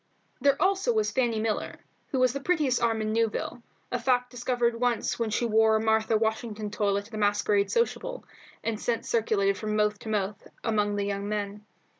[0.41, 1.77] There also was Fanny Miller,
[2.09, 3.61] who had the prettiest arm in Newville,
[3.91, 8.25] a fact discovered once when she wore a Martha Washington toilet at a masquerade sociable,
[8.63, 11.65] and since circulated from mouth to mouth among the young men.